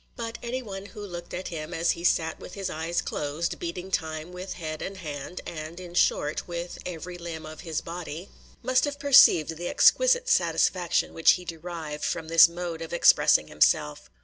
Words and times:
But 0.15 0.39
any 0.41 0.63
one 0.63 0.87
who 0.87 1.05
looked 1.05 1.31
at 1.31 1.49
him, 1.49 1.75
as 1.75 1.91
he 1.91 2.03
sat 2.03 2.39
with 2.39 2.55
his 2.55 2.71
eyes 2.71 3.03
closed, 3.03 3.59
beating 3.59 3.91
time 3.91 4.31
with 4.31 4.53
head 4.53 4.81
and 4.81 4.97
hand, 4.97 5.41
and, 5.45 5.79
in 5.79 5.93
short, 5.93 6.47
with 6.47 6.79
every 6.87 7.19
limb 7.19 7.45
of 7.45 7.59
his 7.61 7.81
body, 7.81 8.29
must 8.63 8.85
have 8.85 8.97
perceived 8.97 9.57
the 9.57 9.67
exquisite 9.69 10.27
satisfaction 10.27 11.13
which 11.13 11.33
he 11.33 11.45
derived 11.45 12.03
from 12.03 12.29
this 12.29 12.49
mode 12.49 12.81
of 12.81 12.93
expressing 12.93 13.47
himself. 13.47 14.09